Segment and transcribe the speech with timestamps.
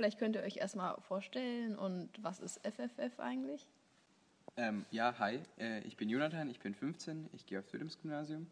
[0.00, 3.68] vielleicht könnt ihr euch erstmal vorstellen und was ist FFF eigentlich?
[4.56, 8.46] Ähm, ja, hi, äh, ich bin Jonathan, ich bin 15, ich gehe aufs Wilhelms-Gymnasium.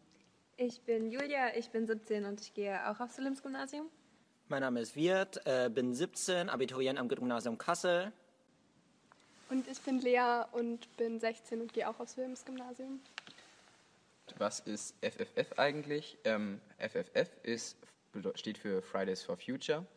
[0.57, 3.87] Ich bin Julia, ich bin 17 und ich gehe auch aufs Wilhelms-Gymnasium.
[4.47, 8.11] Mein Name ist Wirt, äh, bin 17, Abiturient am Gymnasium Kassel.
[9.49, 12.99] Und ich bin Lea und bin 16 und gehe auch aufs Wilhelms-Gymnasium.
[14.37, 16.19] Was ist FFF eigentlich?
[16.25, 17.75] Ähm, FFF ist,
[18.35, 19.87] steht für Fridays for Future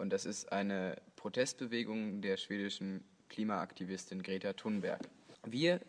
[0.00, 5.00] und das ist eine Protestbewegung der schwedischen Klimaaktivistin Greta Thunberg.
[5.44, 5.80] Wir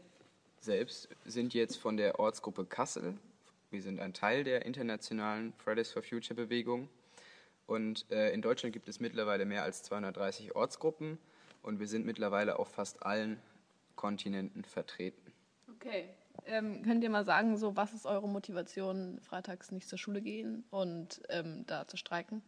[0.60, 3.18] selbst sind jetzt von der Ortsgruppe Kassel.
[3.72, 6.90] Wir sind ein Teil der internationalen Fridays for Future Bewegung.
[7.68, 11.18] Und äh, in Deutschland gibt es mittlerweile mehr als 230 Ortsgruppen
[11.64, 13.40] und wir sind mittlerweile auf fast allen
[13.96, 15.32] Kontinenten vertreten.
[15.74, 16.10] Okay.
[16.46, 20.66] Ähm, könnt ihr mal sagen, so was ist eure Motivation, freitags nicht zur Schule gehen
[20.70, 22.42] und ähm, da zu streiken?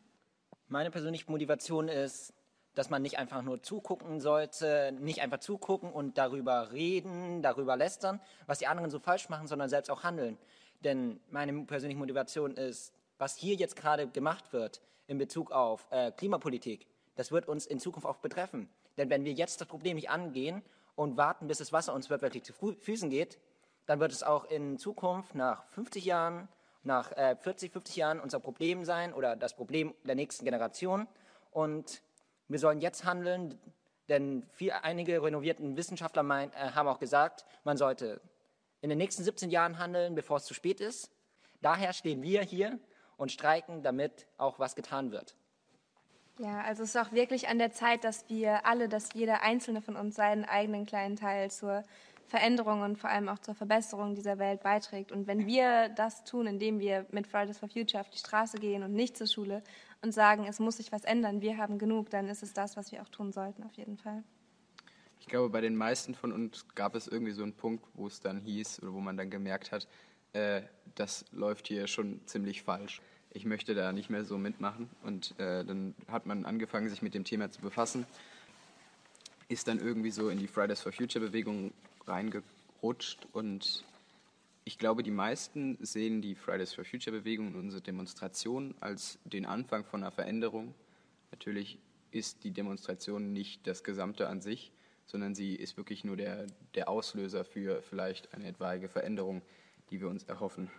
[0.73, 2.33] Meine persönliche Motivation ist,
[2.73, 8.19] dass man nicht einfach nur zugucken sollte, nicht einfach zugucken und darüber reden, darüber lästern,
[8.47, 10.35] was die anderen so falsch machen, sondern selbst auch handeln.
[10.83, 16.11] Denn meine persönliche Motivation ist, was hier jetzt gerade gemacht wird in Bezug auf äh,
[16.11, 18.67] Klimapolitik, das wird uns in Zukunft auch betreffen.
[18.97, 20.63] Denn wenn wir jetzt das Problem nicht angehen
[20.95, 23.37] und warten, bis das Wasser uns wirklich zu Füßen geht,
[23.85, 26.47] dann wird es auch in Zukunft nach 50 Jahren,
[26.83, 31.07] nach äh, 40, 50 Jahren unser Problem sein oder das Problem der nächsten Generation.
[31.51, 32.01] Und
[32.47, 33.57] wir sollen jetzt handeln,
[34.09, 38.21] denn viel, einige renovierten Wissenschaftler mein, äh, haben auch gesagt, man sollte
[38.81, 41.09] in den nächsten 17 Jahren handeln, bevor es zu spät ist.
[41.61, 42.79] Daher stehen wir hier
[43.15, 45.35] und streiken, damit auch was getan wird.
[46.39, 49.81] Ja, also es ist auch wirklich an der Zeit, dass wir alle, dass jeder einzelne
[49.81, 51.83] von uns seinen eigenen kleinen Teil zur
[52.33, 55.11] Veränderung und vor allem auch zur Verbesserung dieser Welt beiträgt.
[55.11, 58.81] Und wenn wir das tun, indem wir mit Fridays for Future auf die Straße gehen
[58.81, 59.61] und nicht zur Schule
[60.01, 62.91] und sagen, es muss sich was ändern, wir haben genug, dann ist es das, was
[62.91, 64.23] wir auch tun sollten, auf jeden Fall.
[65.19, 68.19] Ich glaube, bei den meisten von uns gab es irgendwie so einen Punkt, wo es
[68.19, 69.87] dann hieß oder wo man dann gemerkt hat,
[70.33, 70.63] äh,
[70.95, 72.99] das läuft hier schon ziemlich falsch.
[73.29, 74.89] Ich möchte da nicht mehr so mitmachen.
[75.03, 78.07] Und äh, dann hat man angefangen, sich mit dem Thema zu befassen,
[79.49, 81.73] ist dann irgendwie so in die Fridays for Future Bewegung
[82.05, 83.83] reingerutscht und
[84.65, 89.45] ich glaube, die meisten sehen die Fridays for Future Bewegung und unsere Demonstration als den
[89.45, 90.73] Anfang von einer Veränderung.
[91.31, 91.79] Natürlich
[92.11, 94.71] ist die Demonstration nicht das Gesamte an sich,
[95.05, 99.41] sondern sie ist wirklich nur der, der Auslöser für vielleicht eine etwaige Veränderung,
[99.89, 100.71] die wir uns erhoffen.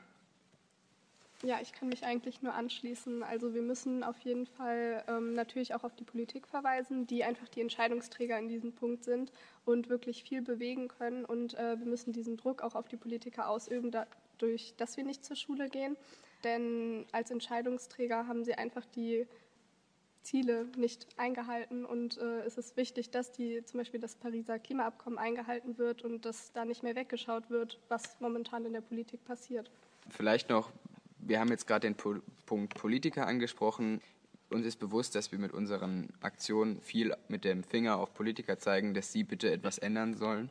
[1.45, 3.23] Ja, ich kann mich eigentlich nur anschließen.
[3.23, 7.49] Also wir müssen auf jeden Fall ähm, natürlich auch auf die Politik verweisen, die einfach
[7.49, 9.31] die Entscheidungsträger in diesem Punkt sind
[9.67, 11.27] und wirklich viel bewegen können.
[11.27, 15.23] Und äh, wir müssen diesen Druck auch auf die Politiker ausüben, dadurch, dass wir nicht
[15.23, 15.99] zur Schule gehen.
[16.45, 19.27] Denn als Entscheidungsträger haben sie einfach die
[20.23, 25.19] Ziele nicht eingehalten und äh, es ist wichtig, dass die zum Beispiel das Pariser Klimaabkommen
[25.19, 29.71] eingehalten wird und dass da nicht mehr weggeschaut wird, was momentan in der Politik passiert.
[30.09, 30.73] Vielleicht noch
[31.27, 34.01] wir haben jetzt gerade den po Punkt Politiker angesprochen.
[34.51, 38.95] Uns ist bewusst, dass wir mit unseren Aktionen viel mit dem Finger auf Politiker zeigen,
[38.95, 40.51] dass sie bitte etwas ändern sollen.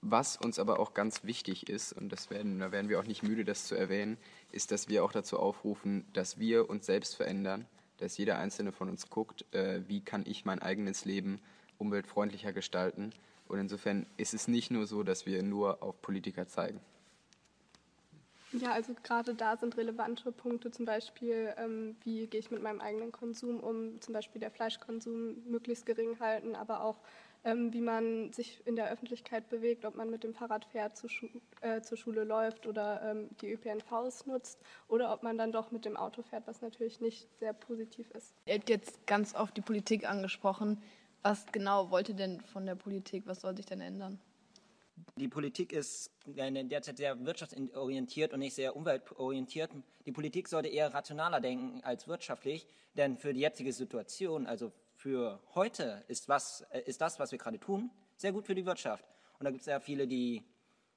[0.00, 3.22] Was uns aber auch ganz wichtig ist, und das werden, da werden wir auch nicht
[3.22, 4.18] müde, das zu erwähnen,
[4.52, 7.66] ist, dass wir auch dazu aufrufen, dass wir uns selbst verändern,
[7.98, 11.40] dass jeder einzelne von uns guckt, äh, wie kann ich mein eigenes Leben
[11.78, 13.12] umweltfreundlicher gestalten.
[13.48, 16.80] Und insofern ist es nicht nur so, dass wir nur auf Politiker zeigen.
[18.60, 22.80] Ja, also gerade da sind relevante Punkte, zum Beispiel, ähm, wie gehe ich mit meinem
[22.80, 27.00] eigenen Konsum um, zum Beispiel der Fleischkonsum möglichst gering halten, aber auch
[27.44, 31.08] ähm, wie man sich in der Öffentlichkeit bewegt, ob man mit dem Fahrrad fährt, zu
[31.08, 31.28] Schu
[31.60, 35.84] äh, zur Schule läuft oder ähm, die ÖPNVs nutzt oder ob man dann doch mit
[35.84, 38.34] dem Auto fährt, was natürlich nicht sehr positiv ist.
[38.46, 40.80] Ihr habt jetzt ganz oft die Politik angesprochen.
[41.22, 43.26] Was genau wollt ihr denn von der Politik?
[43.26, 44.18] Was soll sich denn ändern?
[45.16, 49.70] Die Politik ist derzeit sehr wirtschaftsorientiert und nicht sehr umweltorientiert.
[50.06, 52.66] Die Politik sollte eher rationaler denken als wirtschaftlich,
[52.96, 57.38] denn für die jetzige Situation, also für heute, ist, was, äh, ist das, was wir
[57.38, 59.04] gerade tun, sehr gut für die Wirtschaft.
[59.38, 60.42] Und da gibt es sehr viele, die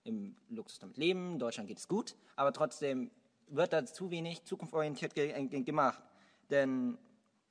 [0.04, 1.34] im Luxus damit leben.
[1.34, 3.12] In Deutschland geht es gut, aber trotzdem
[3.48, 6.04] wird da zu wenig zukunftsorientiert gemacht.
[6.50, 6.98] Denn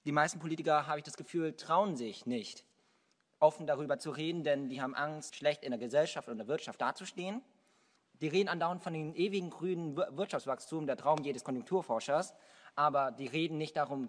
[0.05, 2.66] die meisten Politiker, habe ich das Gefühl, trauen sich nicht
[3.39, 6.81] offen darüber zu reden, denn die haben Angst, schlecht in der Gesellschaft und der Wirtschaft
[6.81, 7.43] dazustehen.
[8.21, 12.35] Die reden andauernd von dem ewigen grünen Wirtschaftswachstum, der Traum jedes Konjunkturforschers,
[12.75, 14.09] aber die reden nicht darum,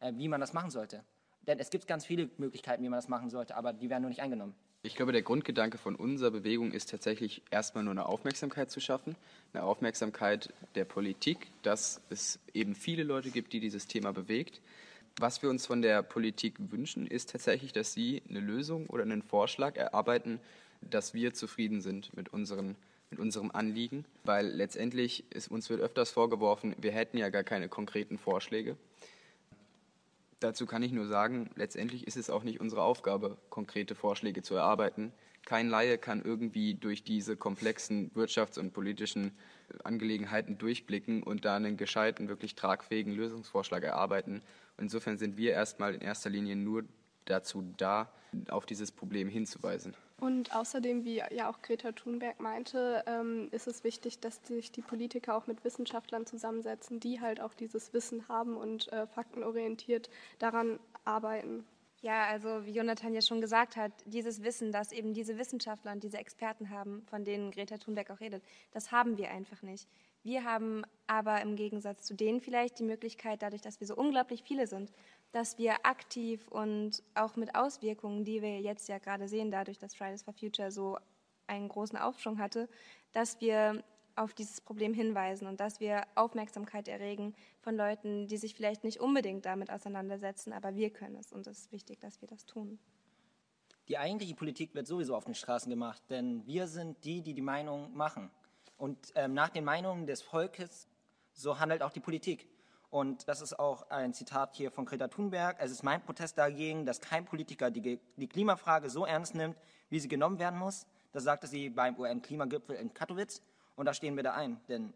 [0.00, 1.02] äh, wie man das machen sollte.
[1.42, 4.10] Denn es gibt ganz viele Möglichkeiten, wie man das machen sollte, aber die werden nur
[4.10, 4.54] nicht eingenommen.
[4.82, 9.16] Ich glaube, der Grundgedanke von unserer Bewegung ist tatsächlich erstmal nur eine Aufmerksamkeit zu schaffen,
[9.52, 14.60] eine Aufmerksamkeit der Politik, dass es eben viele Leute gibt, die dieses Thema bewegt
[15.20, 19.22] Was wir uns von der Politik wünschen, ist tatsächlich, dass sie eine Lösung oder einen
[19.22, 20.38] Vorschlag erarbeiten,
[20.80, 22.76] dass wir zufrieden sind mit, unseren,
[23.10, 27.68] mit unserem Anliegen, weil letztendlich ist, uns wird öfters vorgeworfen, wir hätten ja gar keine
[27.68, 28.76] konkreten Vorschläge.
[30.38, 34.54] Dazu kann ich nur sagen, letztendlich ist es auch nicht unsere Aufgabe, konkrete Vorschläge zu
[34.54, 35.12] erarbeiten.
[35.48, 39.32] Kein Laie kann irgendwie durch diese komplexen wirtschafts- und politischen
[39.82, 44.42] Angelegenheiten durchblicken und da einen gescheiten, wirklich tragfähigen Lösungsvorschlag erarbeiten.
[44.76, 46.84] Insofern sind wir erstmal in erster Linie nur
[47.24, 48.12] dazu da,
[48.50, 49.96] auf dieses Problem hinzuweisen.
[50.20, 54.82] Und außerdem, wie ja auch Greta Thunberg meinte, ähm, ist es wichtig, dass sich die
[54.82, 60.78] Politiker auch mit Wissenschaftlern zusammensetzen, die halt auch dieses Wissen haben und äh, faktenorientiert daran
[61.06, 61.64] arbeiten.
[62.00, 66.04] Ja, also wie Jonathan ja schon gesagt hat, dieses Wissen, das eben diese Wissenschaftler und
[66.04, 69.88] diese Experten haben, von denen Greta Thunberg auch redet, das haben wir einfach nicht.
[70.22, 74.44] Wir haben aber im Gegensatz zu denen vielleicht die Möglichkeit, dadurch, dass wir so unglaublich
[74.44, 74.92] viele sind,
[75.32, 79.96] dass wir aktiv und auch mit Auswirkungen, die wir jetzt ja gerade sehen, dadurch, dass
[79.96, 80.98] Fridays for Future so
[81.48, 82.68] einen großen Aufschwung hatte,
[83.12, 83.82] dass wir
[84.18, 89.00] auf dieses Problem hinweisen und dass wir Aufmerksamkeit erregen von Leuten, die sich vielleicht nicht
[89.00, 92.78] unbedingt damit auseinandersetzen, aber wir können es und es ist wichtig, dass wir das tun.
[93.88, 97.42] Die eigentliche Politik wird sowieso auf den Straßen gemacht, denn wir sind die, die die
[97.42, 98.30] Meinung machen.
[98.76, 100.88] Und ähm, nach den Meinungen des Volkes,
[101.32, 102.48] so handelt auch die Politik.
[102.90, 105.56] Und das ist auch ein Zitat hier von Greta Thunberg.
[105.58, 109.56] Es ist mein Protest dagegen, dass kein Politiker die, die Klimafrage so ernst nimmt,
[109.88, 110.86] wie sie genommen werden muss.
[111.12, 113.42] Das sagte sie beim UN-Klimagipfel in Katowice.
[113.78, 114.92] Und da stehen wir da ein, denn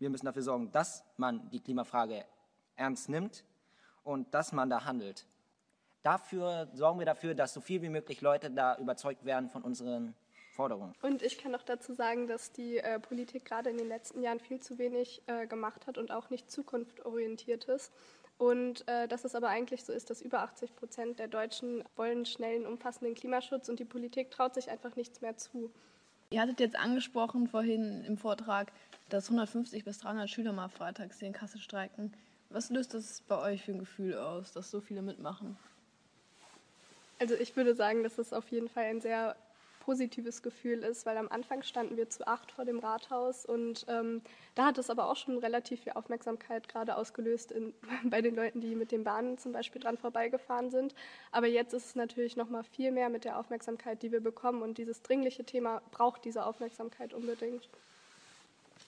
[0.00, 2.24] wir müssen dafür sorgen, dass man die Klimafrage
[2.74, 3.44] ernst nimmt
[4.02, 5.24] und dass man da handelt.
[6.02, 10.12] Dafür sorgen wir dafür, dass so viel wie möglich Leute da überzeugt werden von unseren
[10.50, 10.92] Forderungen.
[11.02, 14.40] Und ich kann noch dazu sagen, dass die äh, Politik gerade in den letzten Jahren
[14.40, 17.92] viel zu wenig äh, gemacht hat und auch nicht zukunftsorientiert ist.
[18.38, 22.26] Und äh, dass es aber eigentlich so ist, dass über 80 Prozent der Deutschen wollen
[22.26, 25.70] schnellen, umfassenden Klimaschutz und die Politik traut sich einfach nichts mehr zu.
[26.30, 28.72] Ihr hattet jetzt angesprochen vorhin im Vortrag,
[29.08, 32.12] dass 150 bis 300 Schüler mal freitags hier in Kassel streiken.
[32.50, 35.56] Was löst das bei euch für ein Gefühl aus, dass so viele mitmachen?
[37.18, 39.36] Also ich würde sagen, dass es auf jeden Fall ein sehr
[39.86, 44.20] positives Gefühl ist, weil am Anfang standen wir zu acht vor dem Rathaus und ähm,
[44.56, 47.72] da hat es aber auch schon relativ viel Aufmerksamkeit gerade ausgelöst in,
[48.10, 50.92] bei den Leuten, die mit den Bahnen zum Beispiel dran vorbeigefahren sind.
[51.30, 54.60] Aber jetzt ist es natürlich noch mal viel mehr mit der Aufmerksamkeit, die wir bekommen
[54.60, 57.68] und dieses dringliche Thema braucht diese Aufmerksamkeit unbedingt.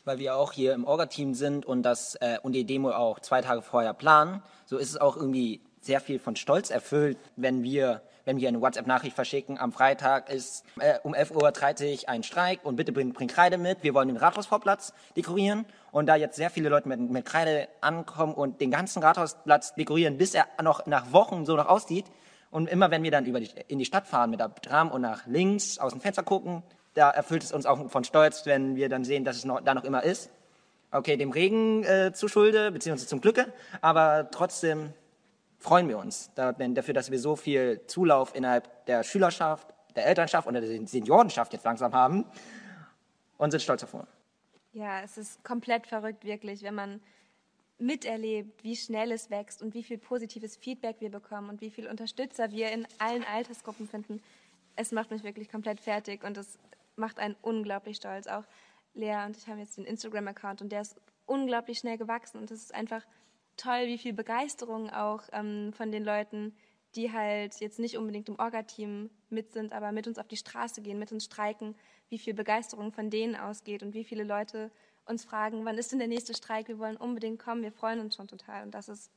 [0.05, 3.41] Weil wir auch hier im Orga-Team sind und, das, äh, und die Demo auch zwei
[3.41, 8.03] Tage vorher planen, so ist es auch irgendwie sehr viel von Stolz erfüllt, wenn wir
[8.29, 12.77] wenn wir eine WhatsApp-Nachricht verschicken, am Freitag ist äh, um 11.30 Uhr ein Streik und
[12.77, 15.65] bitte bring, bring Kreide mit, wir wollen den Rathausvorplatz dekorieren.
[15.93, 20.19] Und da jetzt sehr viele Leute mit, mit Kreide ankommen und den ganzen Rathausplatz dekorieren,
[20.19, 22.05] bis er noch nach Wochen so noch aussieht,
[22.51, 25.01] und immer wenn wir dann über die, in die Stadt fahren mit der Tram und
[25.01, 28.91] nach links aus dem Fenster gucken, da erfüllt es uns auch von Stolz, wenn wir
[28.91, 30.31] dann sehen, dass es noch, da noch immer ist.
[30.91, 34.93] Okay, dem Regen äh, zu Schulde, beziehungsweise zum Glücke, aber trotzdem
[35.59, 40.55] freuen wir uns dafür, dass wir so viel Zulauf innerhalb der Schülerschaft, der Elternschaft und
[40.55, 42.25] der Seniorenschaft jetzt langsam haben
[43.37, 44.07] und sind stolz uns.
[44.73, 47.01] Ja, es ist komplett verrückt, wirklich, wenn man
[47.79, 51.87] miterlebt, wie schnell es wächst und wie viel positives Feedback wir bekommen und wie viel
[51.89, 54.21] Unterstützer wir in allen Altersgruppen finden.
[54.77, 56.59] Es macht mich wirklich komplett fertig und es
[56.97, 58.27] macht einen unglaublich stolz.
[58.27, 58.45] Auch
[58.95, 62.63] Lea und ich haben jetzt den Instagram-Account und der ist unglaublich schnell gewachsen und es
[62.63, 63.05] ist einfach
[63.59, 66.55] toll, wie viel Begeisterung auch ähm, von den Leuten,
[66.95, 70.81] die halt jetzt nicht unbedingt im Orga-Team mit sind, aber mit uns auf die Straße
[70.81, 71.75] gehen, mit uns streiken,
[72.09, 74.71] wie viel Begeisterung von denen ausgeht und wie viele Leute
[75.05, 76.69] uns fragen, wann ist denn der nächste Streik?
[76.69, 79.11] Wir wollen unbedingt kommen, wir freuen uns schon total und das ist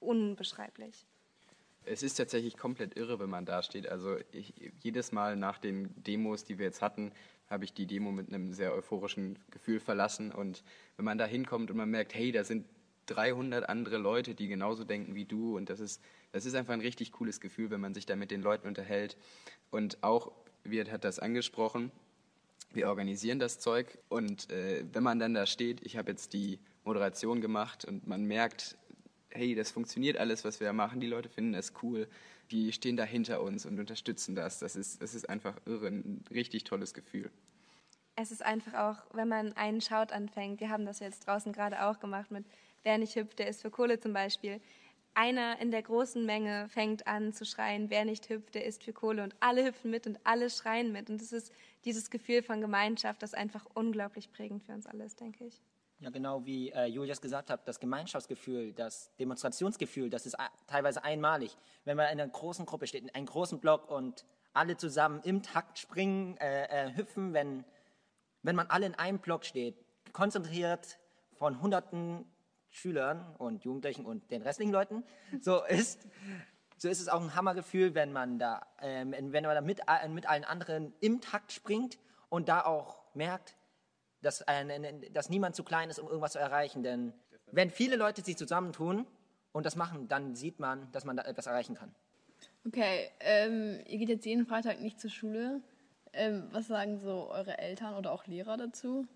[0.00, 1.06] unbeschreiblich.
[1.84, 3.88] Es ist tatsächlich komplett irre, wenn man da steht.
[3.88, 7.12] Also ich, jedes Mal nach den Demos, die wir jetzt hatten,
[7.48, 10.32] habe ich die Demo mit einem sehr euphorischen Gefühl verlassen.
[10.32, 10.64] Und
[10.96, 12.66] wenn man da hinkommt und man merkt, hey, da sind
[13.06, 15.56] 300 andere Leute, die genauso denken wie du.
[15.56, 18.30] Und das ist, das ist einfach ein richtig cooles Gefühl, wenn man sich da mit
[18.30, 19.16] den Leuten unterhält.
[19.70, 20.32] Und auch,
[20.64, 21.92] Wirt hat das angesprochen,
[22.72, 23.98] wir organisieren das Zeug.
[24.08, 28.24] Und äh, wenn man dann da steht, ich habe jetzt die Moderation gemacht und man
[28.24, 28.76] merkt,
[29.30, 31.00] hey, das funktioniert alles, was wir machen.
[31.00, 32.08] Die Leute finden es cool.
[32.50, 34.58] Die stehen da hinter uns und unterstützen das.
[34.58, 37.30] Das ist, das ist einfach irre, ein richtig tolles Gefühl
[38.16, 41.84] es ist einfach auch, wenn man einen Shout anfängt, wir haben das jetzt draußen gerade
[41.84, 42.46] auch gemacht mit
[42.86, 44.60] Wer nicht hüpft, der ist für Kohle zum Beispiel.
[45.12, 48.92] Einer in der großen Menge fängt an zu schreien, wer nicht hüpft, der ist für
[48.92, 49.24] Kohle.
[49.24, 51.10] Und alle hüpfen mit und alle schreien mit.
[51.10, 51.52] Und es ist
[51.84, 55.60] dieses Gefühl von Gemeinschaft, das einfach unglaublich prägend für uns alle ist, denke ich.
[55.98, 60.36] Ja, genau wie äh, Julius gesagt hat, das Gemeinschaftsgefühl, das Demonstrationsgefühl, das ist
[60.68, 61.56] teilweise einmalig.
[61.84, 65.42] Wenn man in einer großen Gruppe steht, in einem großen Block und alle zusammen im
[65.42, 67.64] Takt springen, äh, äh, hüpfen, wenn,
[68.44, 69.74] wenn man alle in einem Block steht,
[70.12, 71.00] konzentriert
[71.32, 72.24] von hunderten
[72.70, 75.04] Schülern und Jugendlichen und den restlichen Leuten,
[75.40, 76.06] so ist,
[76.76, 80.08] so ist es auch ein Hammergefühl, wenn man da, ähm, wenn man da mit, äh,
[80.08, 83.56] mit allen anderen im Takt springt und da auch merkt,
[84.22, 86.82] dass, äh, dass niemand zu klein ist, um irgendwas zu erreichen.
[86.82, 87.12] Denn
[87.52, 89.06] wenn viele Leute sich zusammentun
[89.52, 91.94] und das machen, dann sieht man, dass man da etwas erreichen kann.
[92.66, 95.62] Okay, ähm, ihr geht jetzt jeden Freitag nicht zur Schule.
[96.12, 99.06] Ähm, was sagen so eure Eltern oder auch Lehrer dazu?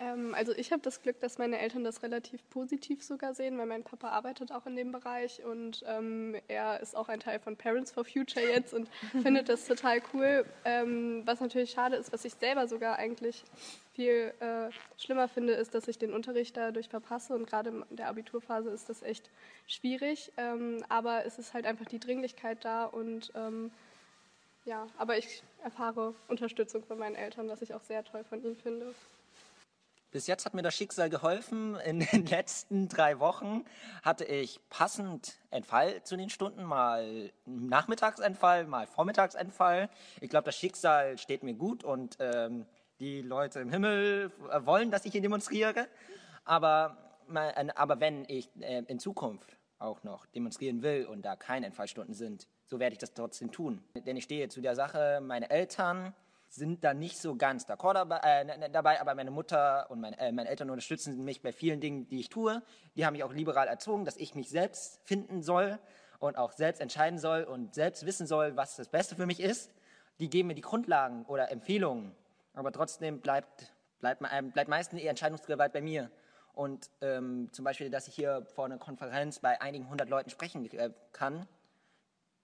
[0.00, 3.66] Ähm, also ich habe das Glück, dass meine Eltern das relativ positiv sogar sehen, weil
[3.66, 7.56] mein Papa arbeitet auch in dem Bereich und ähm, er ist auch ein Teil von
[7.56, 8.88] Parents for Future jetzt und
[9.22, 10.46] findet das total cool.
[10.64, 13.44] Ähm, was natürlich schade ist, was ich selber sogar eigentlich
[13.92, 18.08] viel äh, schlimmer finde, ist, dass ich den Unterricht dadurch verpasse und gerade in der
[18.08, 19.28] Abiturphase ist das echt
[19.66, 20.32] schwierig.
[20.38, 23.70] Ähm, aber es ist halt einfach die Dringlichkeit da und ähm,
[24.64, 28.56] ja, aber ich erfahre Unterstützung von meinen Eltern, was ich auch sehr toll von ihnen
[28.56, 28.94] finde.
[30.10, 31.76] Bis jetzt hat mir das Schicksal geholfen.
[31.76, 33.64] In den letzten drei Wochen
[34.02, 39.88] hatte ich passend Entfall zu den Stunden, mal Nachmittagsentfall, mal Vormittagsentfall.
[40.20, 42.66] Ich glaube, das Schicksal steht mir gut und ähm,
[42.98, 44.32] die Leute im Himmel
[44.64, 45.86] wollen, dass ich hier demonstriere.
[46.44, 46.96] Aber,
[47.76, 52.48] aber wenn ich äh, in Zukunft auch noch demonstrieren will und da keine Entfallstunden sind,
[52.66, 53.82] so werde ich das trotzdem tun.
[53.94, 56.14] Denn ich stehe zu der Sache, meine Eltern
[56.50, 60.32] sind da nicht so ganz d'accord dabei, äh, dabei, aber meine Mutter und mein, äh,
[60.32, 62.62] meine Eltern unterstützen mich bei vielen Dingen, die ich tue.
[62.96, 65.78] Die haben mich auch liberal erzogen, dass ich mich selbst finden soll
[66.18, 69.70] und auch selbst entscheiden soll und selbst wissen soll, was das Beste für mich ist.
[70.18, 72.14] Die geben mir die Grundlagen oder Empfehlungen,
[72.52, 74.20] aber trotzdem bleibt, bleibt,
[74.52, 76.10] bleibt meistens die Entscheidungsgewalt bei mir.
[76.52, 80.68] Und ähm, zum Beispiel, dass ich hier vor einer Konferenz bei einigen hundert Leuten sprechen
[80.72, 81.46] äh, kann,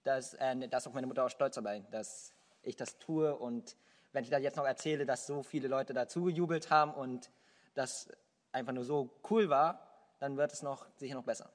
[0.04, 2.32] dass, äh, ist auch meine Mutter auch stolz dabei, dass
[2.62, 3.76] ich das tue und
[4.16, 7.30] wenn ich da jetzt noch erzähle, dass so viele Leute dazu gejubelt haben und
[7.74, 8.08] das
[8.50, 9.86] einfach nur so cool war,
[10.20, 11.50] dann wird es noch sicher noch besser.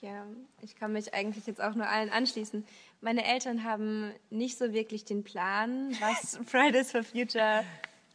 [0.00, 0.26] Ja,
[0.60, 2.64] ich kann mich eigentlich jetzt auch nur allen anschließen.
[3.00, 7.64] Meine Eltern haben nicht so wirklich den Plan, was Fridays for Future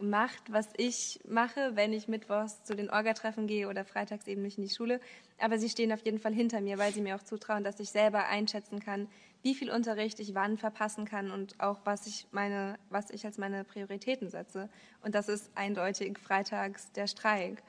[0.01, 4.57] macht, was ich mache, wenn ich mittwochs zu den Orga-Treffen gehe oder freitags eben nicht
[4.57, 4.99] in die Schule.
[5.39, 7.89] Aber sie stehen auf jeden Fall hinter mir, weil sie mir auch zutrauen, dass ich
[7.89, 9.07] selber einschätzen kann,
[9.43, 13.37] wie viel Unterricht ich wann verpassen kann und auch was ich meine, was ich als
[13.37, 14.69] meine Prioritäten setze.
[15.03, 17.63] Und das ist eindeutig freitags der Streik.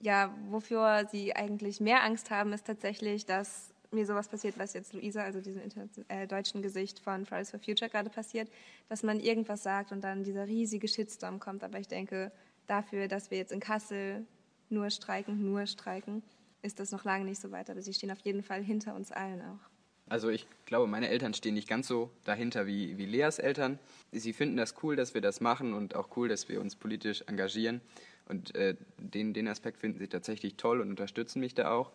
[0.00, 4.92] Ja, wofür sie eigentlich mehr Angst haben, ist tatsächlich, dass mir sowas passiert, was jetzt
[4.92, 5.62] Luisa, also diesem
[6.08, 8.48] äh, deutschen Gesicht von Fridays for Future gerade passiert,
[8.88, 11.64] dass man irgendwas sagt und dann dieser riesige Shitstorm kommt.
[11.64, 12.32] Aber ich denke,
[12.66, 14.24] dafür, dass wir jetzt in Kassel
[14.68, 16.22] nur streiken, nur streiken,
[16.62, 17.70] ist das noch lange nicht so weit.
[17.70, 19.70] Aber sie stehen auf jeden Fall hinter uns allen auch.
[20.08, 23.78] Also ich glaube, meine Eltern stehen nicht ganz so dahinter wie, wie Leas Eltern.
[24.10, 27.22] Sie finden das cool, dass wir das machen und auch cool, dass wir uns politisch
[27.28, 27.80] engagieren.
[28.28, 31.92] Und äh, den, den Aspekt finden sie tatsächlich toll und unterstützen mich da auch.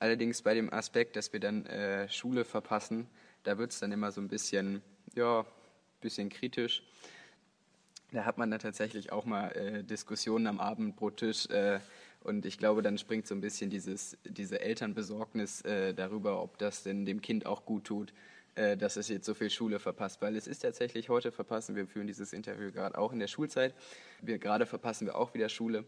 [0.00, 3.06] Allerdings bei dem Aspekt, dass wir dann äh, Schule verpassen,
[3.42, 4.82] da wird es dann immer so ein bisschen,
[5.14, 5.44] ja,
[6.00, 6.82] bisschen kritisch.
[8.10, 11.50] Da hat man dann tatsächlich auch mal äh, Diskussionen am Abendbrottisch.
[11.50, 11.80] Äh,
[12.22, 16.82] und ich glaube, dann springt so ein bisschen dieses, diese Elternbesorgnis äh, darüber, ob das
[16.82, 18.14] denn dem Kind auch gut tut,
[18.54, 20.22] äh, dass es jetzt so viel Schule verpasst.
[20.22, 23.74] Weil es ist tatsächlich heute verpassen, wir führen dieses Interview gerade auch in der Schulzeit,
[24.22, 25.84] wir, gerade verpassen wir auch wieder Schule.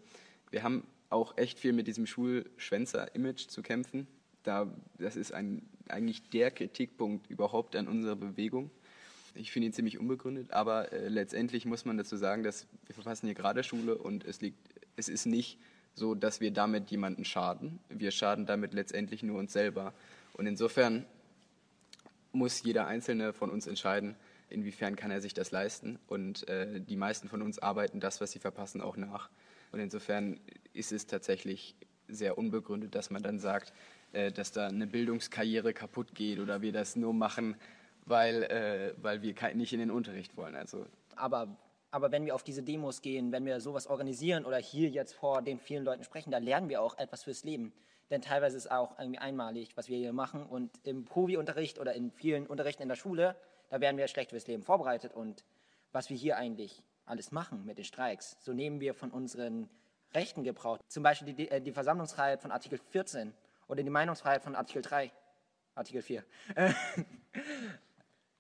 [0.51, 4.07] Wir haben auch echt viel mit diesem Schulschwänzer-Image zu kämpfen.
[4.43, 8.71] Da, das ist ein, eigentlich der Kritikpunkt überhaupt an unserer Bewegung.
[9.35, 13.27] Ich finde ihn ziemlich unbegründet, aber äh, letztendlich muss man dazu sagen, dass wir verpassen
[13.27, 14.59] hier gerade Schule und es, liegt,
[14.97, 15.59] es ist nicht
[15.95, 17.79] so dass wir damit jemanden schaden.
[17.89, 19.93] Wir schaden damit letztendlich nur uns selber.
[20.35, 21.05] Und insofern
[22.33, 24.17] muss jeder Einzelne von uns entscheiden,
[24.49, 25.99] inwiefern kann er sich das leisten.
[26.07, 29.29] Und äh, die meisten von uns arbeiten das, was sie verpassen, auch nach.
[29.73, 30.39] Und insofern
[30.73, 31.75] ist es tatsächlich
[32.09, 33.73] sehr unbegründet, dass man dann sagt,
[34.13, 37.57] äh, dass da eine Bildungskarriere kaputt geht oder wir das nur machen,
[38.05, 40.55] weil, äh, weil wir nicht in den Unterricht wollen.
[40.55, 40.87] Also,
[41.17, 41.57] Aber
[41.93, 45.43] aber wenn wir auf diese Demos gehen, wenn wir sowas organisieren oder hier jetzt vor
[45.43, 47.71] den vielen Leuten sprechen, da lernen wir auch etwas fürs Leben.
[48.11, 50.47] Denn teilweise ist es auch irgendwie einmalig, was wir hier machen.
[50.47, 53.37] Und im Provi-Unterricht oder in vielen Unterrichten in der Schule,
[53.69, 55.13] da werden wir schlecht fürs Leben vorbereitet.
[55.13, 55.45] Und
[55.93, 59.69] was wir hier eigentlich alles machen mit den Streiks, so nehmen wir von unseren
[60.15, 60.79] Rechten Gebrauch.
[60.89, 63.33] Zum Beispiel die, die Versammlungsfreiheit von Artikel 14
[63.69, 65.11] oder die Meinungsfreiheit von Artikel 3,
[65.75, 66.25] Artikel 4.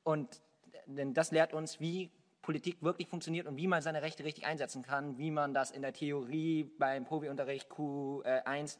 [0.04, 0.40] Und
[0.86, 2.10] denn das lehrt uns, wie
[2.42, 5.80] Politik wirklich funktioniert und wie man seine Rechte richtig einsetzen kann, wie man das in
[5.80, 8.78] der Theorie beim Probeunterricht Q1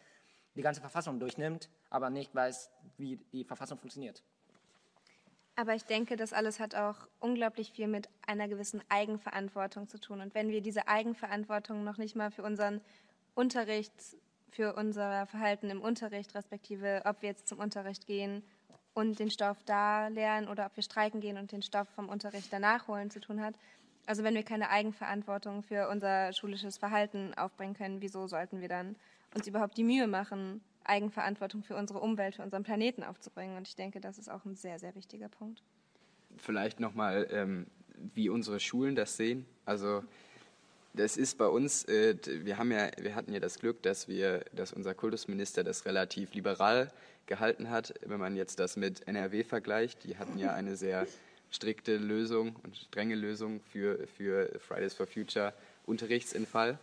[0.56, 4.22] die ganze Verfassung durchnimmt, aber nicht weiß, wie die Verfassung funktioniert.
[5.54, 10.20] Aber ich denke, das alles hat auch unglaublich viel mit einer gewissen Eigenverantwortung zu tun.
[10.20, 12.80] Und wenn wir diese Eigenverantwortung noch nicht mal für unseren
[13.34, 13.92] Unterricht,
[14.50, 18.42] für unser Verhalten im Unterricht, respektive ob wir jetzt zum Unterricht gehen
[18.94, 22.52] und den Stoff da lernen oder ob wir streiken gehen und den Stoff vom Unterricht
[22.52, 23.54] danach holen zu tun hat.
[24.06, 28.96] Also wenn wir keine Eigenverantwortung für unser schulisches Verhalten aufbringen können, wieso sollten wir dann
[29.34, 33.56] uns überhaupt die Mühe machen, Eigenverantwortung für unsere Umwelt, für unseren Planeten aufzubringen?
[33.56, 35.62] Und ich denke, das ist auch ein sehr, sehr wichtiger Punkt.
[36.36, 37.66] Vielleicht nochmal, ähm,
[38.14, 39.46] wie unsere Schulen das sehen.
[39.64, 40.02] Also
[40.94, 44.44] das ist bei uns, äh, wir haben ja, wir hatten ja das Glück, dass wir,
[44.52, 46.92] dass unser Kultusminister das relativ liberal
[47.26, 47.94] gehalten hat.
[48.04, 51.06] Wenn man jetzt das mit NRW vergleicht, die hatten ja eine sehr
[51.50, 55.52] strikte Lösung und strenge Lösung für, für Fridays for Future
[55.86, 56.78] Unterrichtsinfall.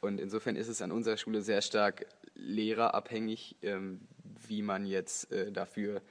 [0.00, 2.06] Und insofern ist es an unserer Schule sehr stark
[2.40, 4.00] lehrerabhängig, ähm,
[4.46, 6.02] wie man jetzt äh, dafür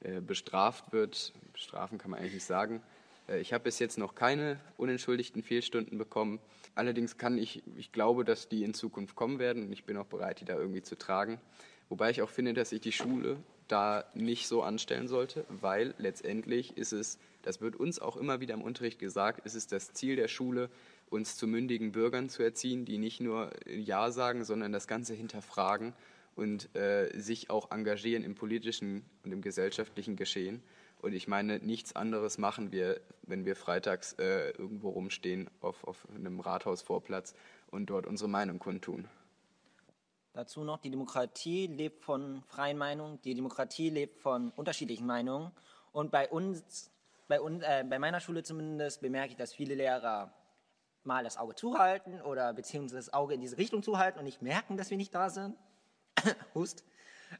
[0.00, 1.32] äh, bestraft wird.
[1.52, 2.82] Bestrafen kann man eigentlich nicht sagen.
[3.28, 6.40] Äh, ich habe bis jetzt noch keine unentschuldigten Fehlstunden bekommen.
[6.74, 10.06] Allerdings kann ich, ich glaube, dass die in Zukunft kommen werden und ich bin auch
[10.06, 11.40] bereit, die da irgendwie zu tragen.
[11.88, 16.76] Wobei ich auch finde, dass sich die Schule da nicht so anstellen sollte, weil letztendlich
[16.76, 20.16] ist es, das wird uns auch immer wieder im Unterricht gesagt, ist es das Ziel
[20.16, 20.70] der Schule,
[21.10, 25.92] uns zu mündigen Bürgern zu erziehen, die nicht nur Ja sagen, sondern das Ganze hinterfragen
[26.36, 30.62] und äh, sich auch engagieren im politischen und im gesellschaftlichen Geschehen.
[31.02, 36.06] Und ich meine, nichts anderes machen wir, wenn wir freitags äh, irgendwo rumstehen auf, auf
[36.14, 37.34] einem Rathausvorplatz
[37.70, 39.08] und dort unsere Meinung kundtun.
[40.32, 45.50] Dazu noch, die Demokratie lebt von freien Meinungen, die Demokratie lebt von unterschiedlichen Meinungen.
[45.92, 46.90] Und bei uns,
[47.26, 50.32] bei, uns, äh, bei meiner Schule zumindest, bemerke ich, dass viele Lehrer
[51.04, 54.76] mal das Auge zuhalten oder beziehungsweise das Auge in diese Richtung zuhalten und nicht merken,
[54.76, 55.56] dass wir nicht da sind.
[56.54, 56.84] Hust.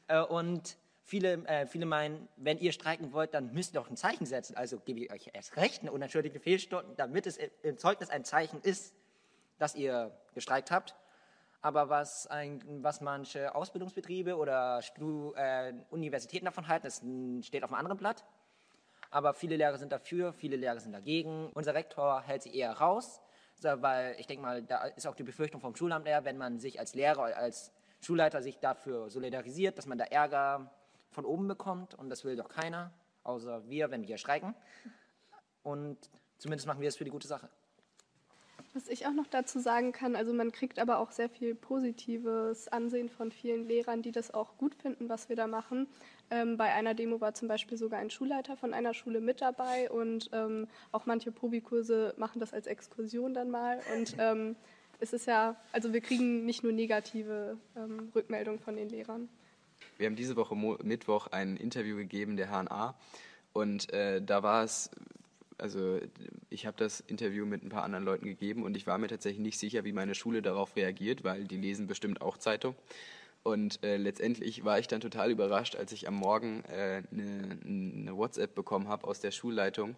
[0.07, 3.97] Äh, und viele, äh, viele meinen, wenn ihr streiken wollt, dann müsst ihr doch ein
[3.97, 4.55] Zeichen setzen.
[4.55, 8.61] Also gebe ich euch erst recht, eine unentschuldigte Fehlstunde, damit es im Zeugnis ein Zeichen
[8.61, 8.95] ist,
[9.59, 10.95] dass ihr gestreikt habt.
[11.63, 17.03] Aber was, ein, was manche Ausbildungsbetriebe oder Stu, äh, Universitäten davon halten, das
[17.45, 18.25] steht auf einem anderen Blatt.
[19.11, 21.51] Aber viele Lehrer sind dafür, viele Lehrer sind dagegen.
[21.53, 23.21] Unser Rektor hält sie eher raus
[23.63, 26.79] weil ich denke mal, da ist auch die Befürchtung vom Schulamt eher, wenn man sich
[26.79, 27.71] als Lehrer, als
[28.01, 30.71] Schulleiter sich dafür solidarisiert, dass man da Ärger
[31.11, 32.91] von oben bekommt und das will doch keiner,
[33.23, 34.55] außer wir, wenn wir streiken.
[35.63, 35.97] Und
[36.37, 37.49] zumindest machen wir es für die gute Sache.
[38.73, 42.69] Was ich auch noch dazu sagen kann, also man kriegt aber auch sehr viel positives
[42.69, 45.87] Ansehen von vielen Lehrern, die das auch gut finden, was wir da machen.
[46.29, 49.91] Ähm, bei einer Demo war zum Beispiel sogar ein Schulleiter von einer Schule mit dabei
[49.91, 53.81] und ähm, auch manche Probikurse machen das als Exkursion dann mal.
[53.97, 54.55] Und ähm,
[55.01, 59.27] es ist ja, also wir kriegen nicht nur negative ähm, Rückmeldungen von den Lehrern.
[59.97, 62.95] Wir haben diese Woche Mo Mittwoch ein Interview gegeben der HNA
[63.51, 64.91] und äh, da war es
[65.61, 65.99] also
[66.49, 69.41] ich habe das Interview mit ein paar anderen Leuten gegeben und ich war mir tatsächlich
[69.41, 72.75] nicht sicher, wie meine Schule darauf reagiert, weil die lesen bestimmt auch Zeitung.
[73.43, 77.59] Und äh, letztendlich war ich dann total überrascht, als ich am Morgen eine äh, ne,
[77.63, 79.95] ne WhatsApp bekommen habe aus der Schulleitung,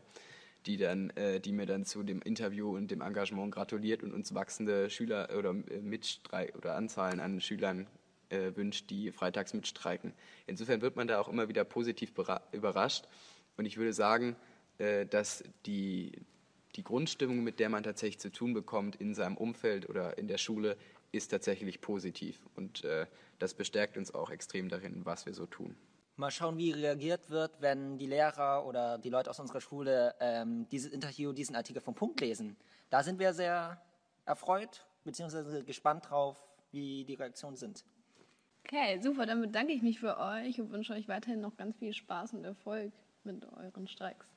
[0.65, 4.33] die, dann, äh, die mir dann zu dem Interview und dem Engagement gratuliert und uns
[4.33, 7.87] wachsende Schüler oder äh, Mitstreik oder Anzahlen an Schülern
[8.29, 10.13] äh, wünscht, die freitags mitstreiken.
[10.47, 12.13] Insofern wird man da auch immer wieder positiv
[12.53, 13.07] überrascht.
[13.57, 14.35] Und ich würde sagen,
[15.05, 16.11] dass die,
[16.75, 20.37] die Grundstimmung, mit der man tatsächlich zu tun bekommt in seinem Umfeld oder in der
[20.37, 20.77] Schule,
[21.11, 22.39] ist tatsächlich positiv.
[22.55, 23.05] Und äh,
[23.39, 25.75] das bestärkt uns auch extrem darin, was wir so tun.
[26.15, 30.67] Mal schauen, wie reagiert wird, wenn die Lehrer oder die Leute aus unserer Schule ähm,
[30.69, 32.55] dieses Interview, diesen Artikel vom Punkt lesen.
[32.89, 33.81] Da sind wir sehr
[34.25, 35.63] erfreut bzw.
[35.63, 37.83] gespannt drauf, wie die Reaktionen sind.
[38.65, 39.25] Okay, super.
[39.25, 42.43] Dann bedanke ich mich für euch und wünsche euch weiterhin noch ganz viel Spaß und
[42.43, 42.93] Erfolg
[43.23, 44.25] mit euren Streiks.